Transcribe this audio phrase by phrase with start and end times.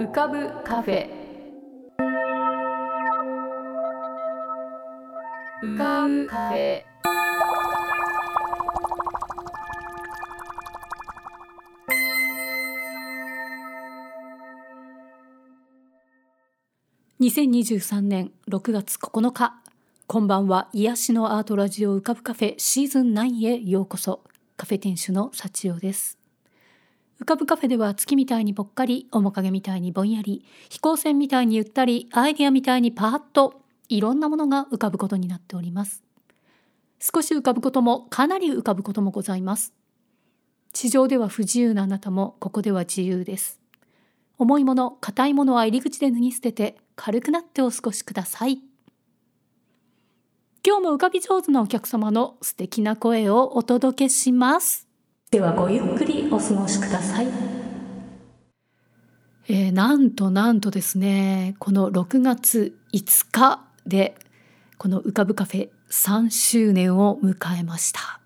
[0.00, 1.10] 浮かぶカフェ。
[5.62, 6.82] 浮かぶカフェ。
[17.20, 19.60] 2023年6月9日。
[20.06, 20.70] こんばんは。
[20.72, 24.22] 癒しのアートラジオ浮かぶカフェシーズン9へようこそ。
[24.56, 26.19] カフェ店主の幸代です。
[27.20, 33.60] 浮かぶカフェでは月みたいにぽっかり面影みたいにぼんやり飛行船みたいにゆったりアイデアみたいにパーッと
[33.90, 36.02] いろんなものが浮かぶことになっております。
[36.98, 39.74] 少し浮かぶこともかなり浮かぶこともございます。
[40.72, 43.60] 地上では不自由なあなたもここでは自由です。
[44.38, 48.60] 重いもの硬いものは入り口で脱ぎ捨てて軽くなってお過ごしください。
[50.66, 54.89] 今日も浮かび上手なお客様の素敵な声をお届けします。
[55.30, 57.28] ではごゆっくりお過ごしください。
[59.46, 64.16] えー、なんとなんとですねこの6月5日で
[64.76, 68.18] この浮かぶカフェ3周年を迎えました。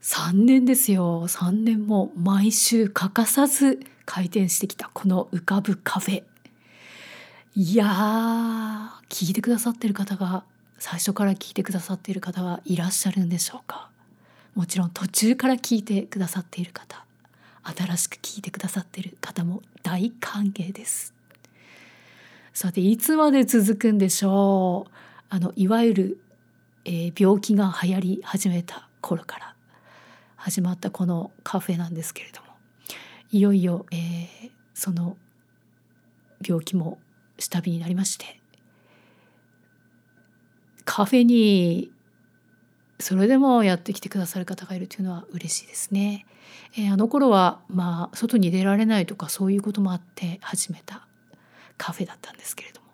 [0.00, 1.28] 3年ですよ。
[1.28, 6.22] 3年も毎週欠かさず開店してきたこの浮かぶカフェ。
[7.54, 10.44] いやー聞いてくださってる方が
[10.78, 13.90] 最初から聞いてくださっている方はいらっしゃるんでしょうか。
[14.58, 17.06] もちろん途中から聞いてくださっている方
[17.62, 21.14] 新しく聞いてくださっている方も大歓迎です。
[22.52, 24.90] さていつまで続くんでしょう？
[25.28, 26.20] あのいわゆる、
[26.84, 29.54] えー、病気が流行り始めた頃から
[30.34, 32.48] 始まったこのカフェなんですけれども
[33.30, 35.16] いよいよ、えー、その
[36.44, 36.98] 病気も
[37.38, 38.40] 下火になりまして
[40.84, 41.92] カフェに
[43.00, 46.26] それでもやってきてくださる方がいるというのは嬉しいですね。
[46.76, 51.06] えー、あの頃はまあ外に出られないとかそういうこともあって始めた
[51.76, 52.88] カフェだったんですけれども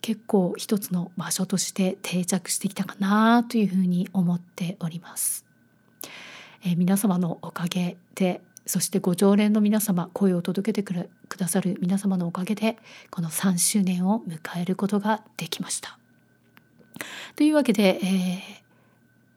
[0.00, 5.44] 結構一つの場所として定着してきたかなというふうに思っております。
[6.64, 11.06] えー、皆様のおかげでそしてご常連の皆様声を届けてく
[11.36, 12.78] ださる皆様のおかげで
[13.10, 15.98] この3周年を迎えることができました。
[17.36, 18.63] というわけで、えー、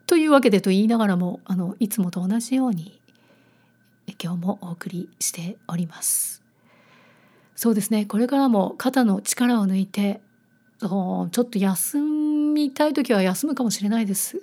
[0.07, 3.00] というわけでと言いながらもあのいつもと同じように
[4.23, 6.41] 今日もお送りしております。
[7.56, 10.22] そうですねこれからも肩の力を抜いて
[10.79, 14.41] ちょっと休みたい時は休むかもしれないです。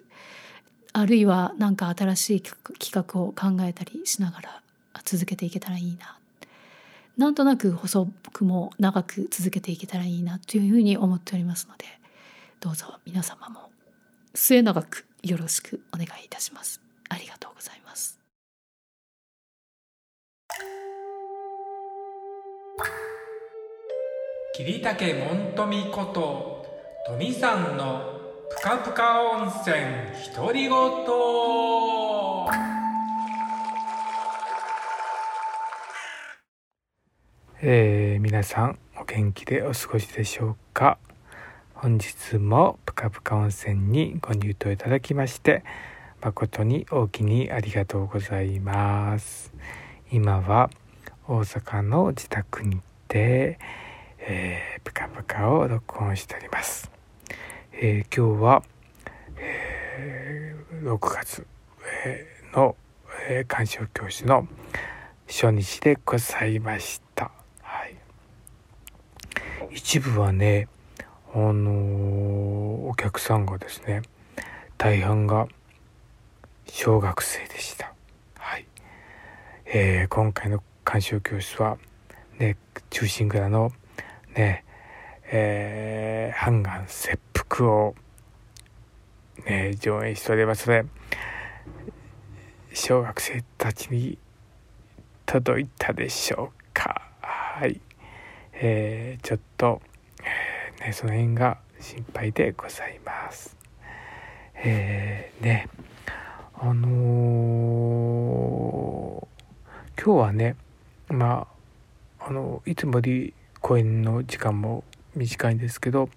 [0.93, 4.63] あるいは何か新しい企画を考えたりしながら
[5.05, 6.19] 続けていけたらいいな
[7.17, 11.85] なんとなく細くも長く続けていけたらいいなというふうに思っておりますので
[12.61, 13.71] どうぞ皆様も
[14.35, 16.83] 末永くよろしくお願いいたします。
[17.09, 18.21] ありがとうございます。
[24.55, 26.67] 桐竹門富こと
[27.07, 28.21] 富さんの
[28.51, 29.75] ぷかぷか温泉
[30.37, 30.75] 独り言。
[37.63, 40.99] えー、皆さんお元気でお過ごしでしょうか？
[41.85, 45.63] 本日もぷかぷか温泉にご入湯いただきまして
[46.23, 49.53] 誠に大きにありがとうございます。
[50.11, 50.71] 今は
[51.29, 53.59] 大阪の自宅にて、
[54.19, 56.91] え、ぷかぷかを録音しております、
[57.75, 58.63] えー、今日は、
[59.37, 61.47] えー、6月、
[62.07, 62.77] えー、の、
[63.29, 64.49] えー、鑑賞教室の
[65.29, 67.31] 初日でございました、
[67.61, 67.99] はい、
[69.71, 70.67] 一部はね
[71.35, 74.03] あのお客さんがですね
[74.79, 75.49] 大半が
[76.67, 77.93] 小学生でした。
[78.39, 78.67] はい。
[79.67, 81.77] えー、今回の鑑賞教室は
[82.39, 82.57] ね
[82.91, 83.73] 中心蔵の
[84.37, 84.65] ね
[85.37, 87.95] えー、半眼切腹を
[89.47, 90.89] ね上映しておりますので
[92.73, 94.19] 小学生たちに
[95.27, 97.81] 届いたでしょうかはい、
[98.53, 99.81] えー、ちょっと、
[100.85, 103.57] ね、その辺が心配でございます。
[104.57, 105.67] えー、ね
[106.53, 110.57] あのー、今日はね
[111.09, 111.49] ま
[112.19, 113.33] ああのいつもより
[113.63, 114.85] 公演の時間も
[115.17, 116.11] 短いんですけど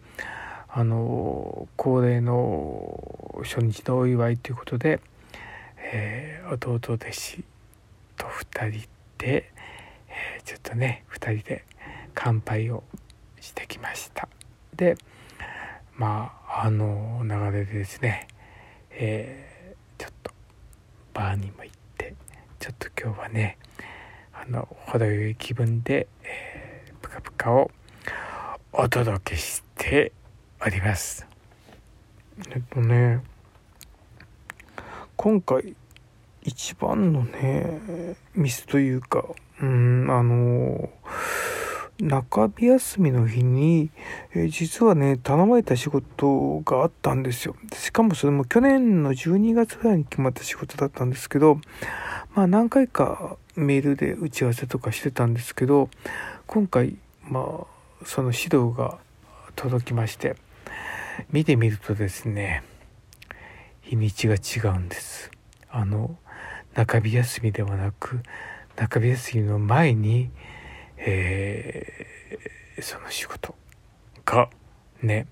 [0.67, 4.99] あの恒例の初日のお祝いということで、
[5.77, 7.43] えー、弟弟子
[8.17, 8.87] と2人
[9.17, 9.49] で、
[10.09, 11.63] えー、ちょっとね2人で
[12.13, 12.83] 乾杯を
[13.39, 14.27] してきました。
[14.77, 14.95] で
[15.95, 18.27] まああの流れでですね、
[18.91, 20.31] えー、ちょっと
[21.13, 22.13] バーにも行って
[22.59, 23.57] ちょっと今日はね
[24.33, 27.71] あの程よい気分で、えプカプカを
[28.71, 30.11] お届けして
[30.63, 31.25] おります。
[32.51, 33.23] えっとね
[35.15, 35.75] 今回
[36.43, 39.25] 一番のねミスというか
[39.59, 40.89] うんあの
[41.99, 43.89] 中日休みの日に、
[44.33, 47.55] えー実はね頼まれた仕事があったんですよ。
[47.73, 51.59] しかもそれも去年の12月ぐらいに決まった仕事だったんですけど
[52.35, 55.89] まあ何回かメールで打ち合わせとかしてたんですけど
[56.45, 57.65] 今回ま
[58.01, 58.99] あその指導が
[59.55, 60.35] 届きまして
[61.31, 62.63] 見てみるとですね
[63.81, 65.31] 日にちが違うんです。
[65.69, 66.15] あの
[66.75, 68.21] 中日休みではなく
[68.77, 70.29] 中日休みの前に、
[70.97, 72.57] えー。
[72.79, 73.55] その仕事
[74.23, 74.51] が
[75.01, 75.25] ね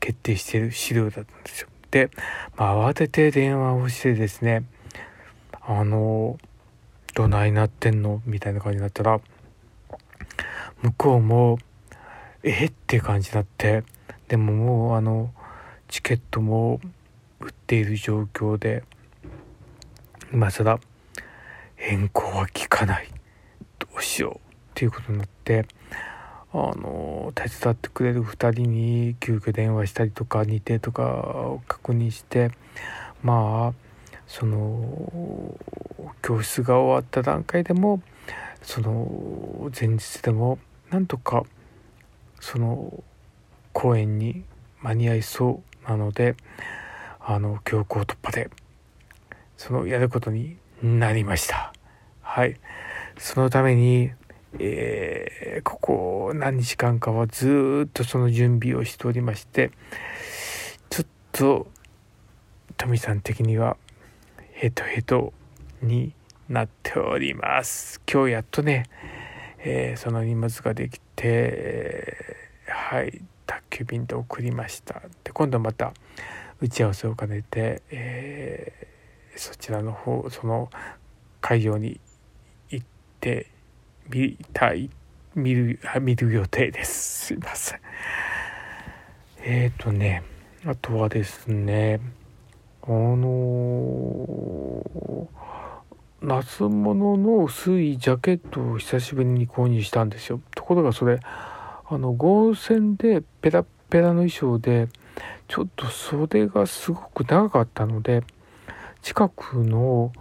[0.00, 1.68] 決定してる資料だったんですよ。
[1.92, 2.10] で、
[2.56, 4.64] まあ、慌てて電話をしてですね
[5.60, 6.38] あの
[7.14, 8.20] どないなってんの？
[8.26, 9.20] みたいな感じになったら
[10.82, 11.58] 向こうも
[12.42, 12.64] え？
[12.64, 13.84] っって感じになって
[14.26, 15.32] でももうあの
[15.86, 16.80] チケットも
[17.38, 18.82] 売っている状況で
[20.32, 20.80] 今更
[21.76, 23.08] 変更は効かない。
[23.78, 24.47] どうしよう。
[24.78, 25.66] っていうことになって
[26.52, 32.52] あの手伝ってくれる2人に急遽電話したりとか日程とかを確認して
[33.24, 35.58] まあその
[36.22, 38.00] 教室が終わった段階でも
[38.62, 40.60] その前日でも
[40.90, 41.42] なんとか
[42.38, 43.02] その
[43.72, 44.44] 公演に
[44.80, 46.36] 間に合いそうなので
[47.18, 48.48] あの強行突破で
[49.56, 51.72] そのやることになりました。
[52.20, 52.54] はい。
[53.18, 54.12] そのために、
[54.58, 59.72] えーここ何日間かはずっとその準備をしておりまして
[60.88, 61.66] ちょっと
[62.76, 63.76] 富さん的には
[64.52, 65.32] ヘトヘト
[65.82, 66.12] に
[66.48, 68.00] なっております。
[68.10, 68.84] 今日やっとね、
[69.58, 75.02] えーその荷物ができて、えーはい宅急便で送りました。
[75.24, 75.92] で今度また
[76.60, 80.70] 打ち合わせを兼ねて、えーそちらの方その
[81.40, 82.00] 会場に
[82.70, 82.86] 行っ
[83.20, 83.50] て
[84.10, 84.90] みたい
[85.34, 87.26] 見るあ見る予定です。
[87.26, 87.80] すいません。
[89.40, 90.22] えーとね
[90.66, 92.00] あとはですね
[92.82, 94.82] あの
[96.20, 100.40] 夏物の薄いジャケットを久しぶりに購入したんですよ。
[100.54, 104.88] ところがそれあの合成でペラペラの衣装で
[105.46, 108.24] ちょっと袖がすごく長かったので
[109.02, 110.12] 近くの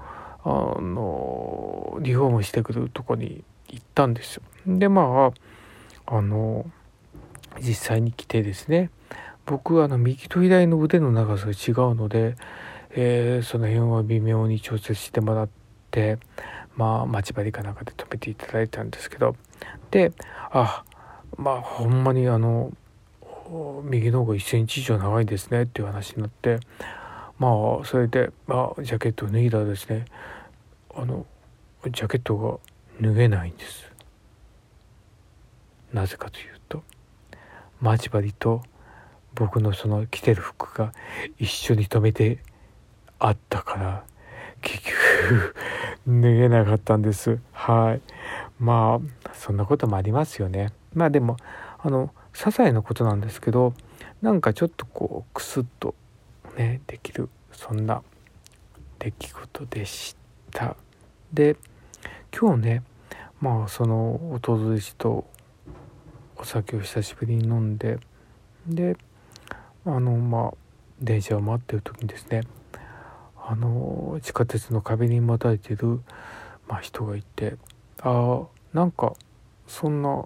[0.44, 4.44] あのリフォームしてくるとこに行ったんですよ。
[4.66, 5.31] でま
[6.08, 6.69] ああの
[7.60, 8.90] 実際に来てですね
[9.46, 12.36] 僕はあの右と左の腕の長さが違うので、
[12.92, 15.50] えーその辺は微妙に調節してもらっ
[15.92, 16.18] て
[16.75, 19.36] まあ待ち針かなんかで止めていただいたんですけど
[19.92, 20.12] で
[20.52, 20.84] あ
[21.38, 22.72] まあほんまにあの
[23.84, 26.60] 右の方が1センチ以上長いですねっていう話になって
[27.40, 27.50] ま
[27.81, 30.06] あそれで、まあ、ジャケットを脱いだらですね
[30.94, 31.25] あの
[31.84, 32.60] ジャケットが
[33.02, 33.92] 脱げないんです。
[35.94, 36.84] なぜかというと
[37.80, 38.62] 待ち針と
[39.36, 40.92] 僕のその着てる服が
[41.38, 42.40] 一緒に留めて
[43.20, 44.04] あったから
[44.62, 45.56] 結局
[46.08, 47.40] 脱げなかったんです。
[47.52, 48.02] はい。
[48.60, 50.74] まあそんなこともありますよね。
[50.94, 51.38] まあでも
[51.80, 53.74] あの些細なことなんですけど
[54.21, 55.94] なんかちょっとこうクスッと
[56.57, 58.02] ねできるそんな
[59.00, 60.16] 出来事でし
[60.52, 60.76] た。
[61.31, 61.56] で
[62.38, 62.83] 今日ね
[63.42, 65.28] まあその弟弟子と
[66.38, 68.00] お酒を久しぶりに飲んで
[68.68, 68.98] で
[69.86, 70.54] あのまあ
[71.00, 72.42] 電車を待ってる時にですね
[73.38, 76.02] あの地下鉄の壁に待たれてる、
[76.68, 77.56] まあ、人がいて
[78.02, 79.14] ああなんか
[79.68, 80.26] そんな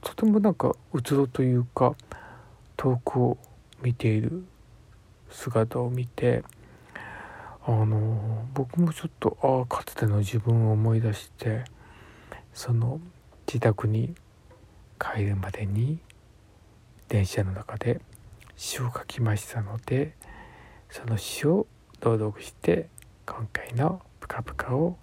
[0.00, 1.94] とてもなんかうつろというか
[2.76, 3.38] 遠くを
[3.82, 4.44] 見ている
[5.30, 6.44] 姿を見て
[7.66, 11.64] あの僕もちょっとああかつての自分を思い出して
[12.54, 13.00] その
[13.46, 14.14] 自宅に
[14.98, 15.98] 帰るまでに
[17.08, 18.00] 電車の中で
[18.56, 20.14] 詩を書きましたので
[20.90, 21.66] その詩を
[22.00, 22.88] 朗読して
[23.26, 24.96] 今回の「ぷかぷか」を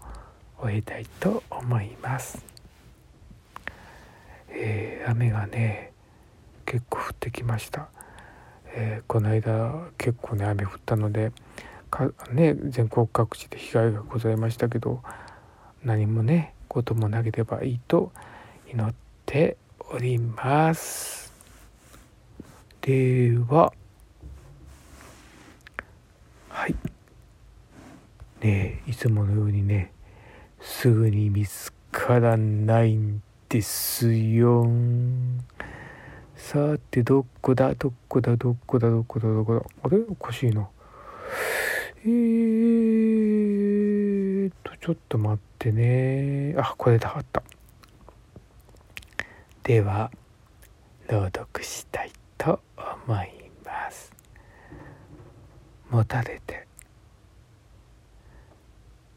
[0.62, 2.44] 終えたいと思います。
[4.50, 5.92] えー雨がね
[6.66, 7.90] 結構降ってきました、
[8.74, 11.32] えーこの間結構ね雨降ったので
[11.90, 15.02] かね全国各地で被害がございましたけど
[15.84, 18.14] 何もねこともなければいいと
[18.72, 18.94] 祈っ
[19.26, 19.58] て
[19.92, 21.34] おります。
[22.82, 23.74] では
[26.50, 26.76] はい。
[28.42, 29.92] ねいつものようにね
[30.62, 34.70] すぐに見つからないんですよ。
[36.36, 37.74] さてどこだ？
[37.74, 38.38] どこだ？
[38.38, 38.90] どこだ？
[38.90, 39.28] どこだ？
[39.28, 39.62] どこだ？
[39.84, 39.98] あれ？
[40.08, 40.70] おかしいな。
[42.06, 43.29] えー。
[44.50, 46.56] っとちょっと待ってね。
[46.58, 47.44] あこれだあった。
[49.64, 50.12] では
[51.08, 52.60] 朗読したいと
[53.08, 53.30] 思い
[53.66, 54.12] ます。
[55.90, 56.68] もたれて。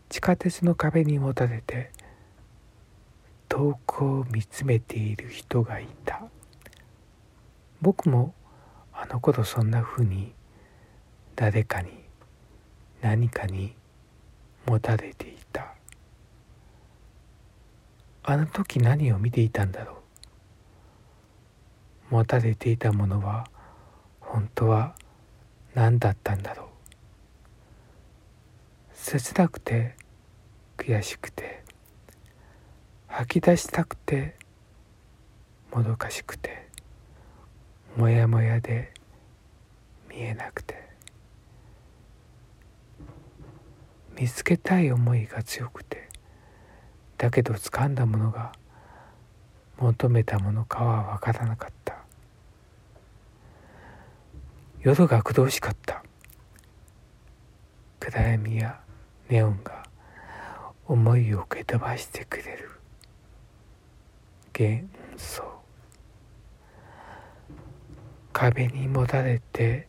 [0.09, 1.91] 地下鉄の壁にもたれて。
[3.49, 6.23] 遠くを見つめている人がいた。
[7.83, 8.33] 僕も
[8.95, 10.33] あの頃そんなふうに
[11.37, 11.91] 誰かに
[13.03, 13.75] 何かに
[14.67, 15.75] もたれていた。
[18.25, 19.95] あの時何を見ていたんだろ
[22.11, 22.15] う。
[22.15, 23.47] 持たれていたものは
[24.21, 24.95] 本当は
[25.75, 26.67] 何だったんだろう。
[28.93, 29.97] 切なくて
[30.77, 31.65] 悔しくて
[33.09, 34.37] 吐き出したくて
[35.73, 36.69] もどかしくて
[37.97, 38.93] もやもやで
[40.09, 40.72] 見えなくて。
[44.23, 46.09] 見つけたい思いが強くて
[47.19, 48.53] だけど掴んだものが
[49.81, 51.97] 求めたものかは分からなかった。
[54.81, 56.05] 夜が苦しかった。
[57.99, 58.81] 暗闇や
[59.29, 59.83] ネオンが
[60.87, 62.71] 思いを蹴飛ばしてくれる。
[64.57, 64.85] 幻
[65.17, 65.43] 想。
[68.33, 69.89] 壁にもたれて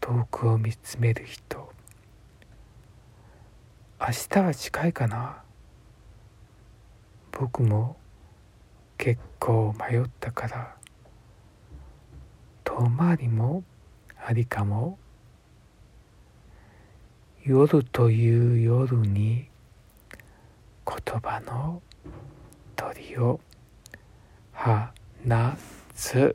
[0.00, 1.67] 遠くを見つめる人。
[4.08, 5.42] 明日は近いかな？
[7.30, 7.98] 僕も
[8.96, 10.74] 結構迷ったから。
[12.64, 13.64] 遠回りも
[14.24, 14.98] ありかも。
[17.44, 19.50] 夜という夜に
[20.86, 21.82] 言葉の
[22.76, 23.40] 鳥を
[24.54, 24.70] 放
[25.94, 26.34] つ。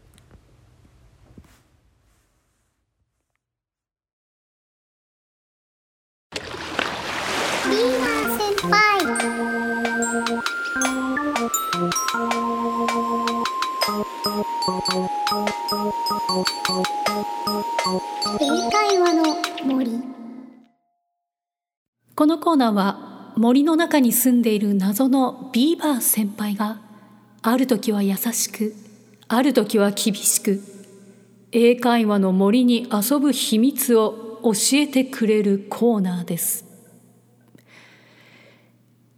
[17.86, 19.36] 英会話の
[19.66, 19.92] 森。
[22.16, 26.80] このコーナーは森の中に住んでいる謎のビーバー先輩が
[27.42, 28.74] ある時は優しく
[29.28, 30.62] ある時は厳しく
[31.52, 36.64] 英会話の森に遊ぶ秘密を教えてくれるコーナーです。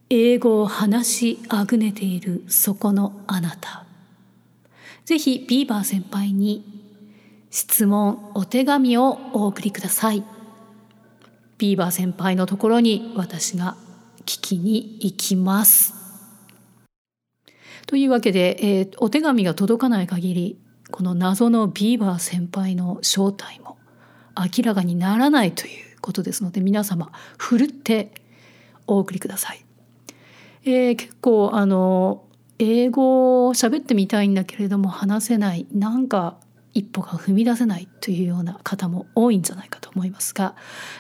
[0.10, 3.86] 英語を話しあぐねているそこのあなた。
[5.04, 6.76] ぜひビーバー先輩に
[7.50, 10.24] 質問お手紙をお送りください
[11.58, 13.76] ビーバー先輩のところに私が
[14.26, 15.94] 聞きに行きます。
[17.88, 20.60] というわけで、えーお手紙が届かない限り
[20.92, 23.78] この謎のビーバー先輩の正体も
[24.36, 28.12] 明らかにならないということですので皆様ふるって
[28.88, 29.64] お送りください。
[30.66, 32.24] えー結構あの
[32.58, 36.38] 英語を喋ってみたいんだけれども話せないなんか
[36.76, 40.56] 一歩が踏み出せないというような方も多いんじゃないかと思いますが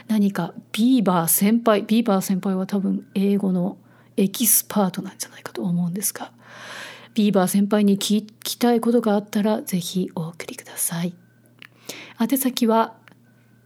[0.07, 3.77] 何かビーバー先輩ビーバー先輩は多分英語の
[4.17, 6.31] エキスパートなんじゃないかと思うんですが
[7.13, 11.13] ビーバー先輩に聞きたいことがあったらぜひお送りください。
[12.19, 12.95] 宛先は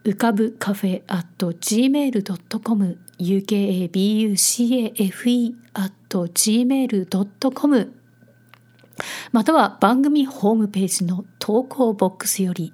[0.04, 7.99] 浮かぶカフェ at gmail.com ukabucafe at gmail.com
[9.32, 12.74] または番組ホームページの投稿ボックスより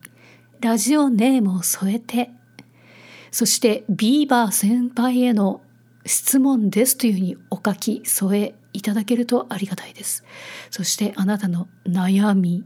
[0.62, 2.32] ラジオネームを添えて
[3.32, 5.62] そしてビーバー先輩への
[6.06, 10.24] 質問ですというふうにお書き添えいただけるとありがたいです。
[10.70, 12.64] そしてあなたの悩み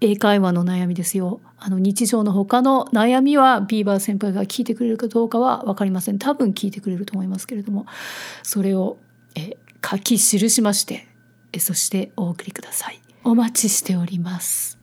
[0.00, 1.40] 英会話の悩みですよ。
[1.58, 6.18] あの日常の他の悩みはビーバー先輩が聞いてくれるかどうかは分かりません。
[6.18, 7.86] 多分聞いてくれると思いますけれども。
[8.42, 8.98] それを
[9.34, 11.06] え書き記しまして
[11.60, 13.00] そしてお送りください。
[13.24, 14.78] お待ちしております。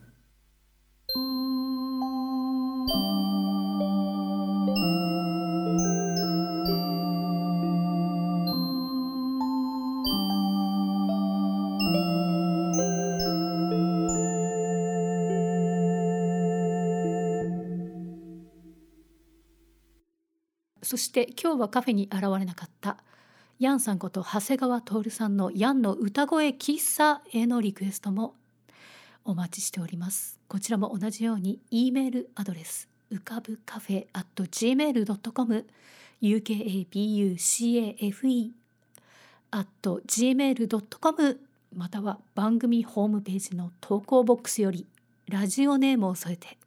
[20.82, 22.98] そして今日はカフェに現れなかった
[23.60, 28.34] ヤンさんこと長谷川徹さんのヤンの歌声喫茶へのリクエストも
[29.26, 35.66] お待ちしておりますこちらも同じように E メールアドレス浮かぶカフェア at gmail.com
[36.22, 38.52] ukabucafe
[39.52, 41.40] at gmail.com
[41.76, 44.88] または番組ホームページの投稿ボックスより
[45.28, 46.58] ラジオネームを添えて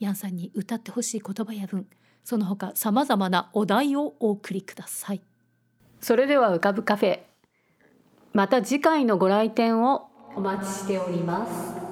[0.00, 1.86] ヤンさんに歌ってほしい言葉や文
[2.24, 5.22] その他さまざまなお題をお送りください。
[6.00, 7.20] それでは浮かぶカフェ
[8.32, 11.85] また次回のご来店をお待ちしております。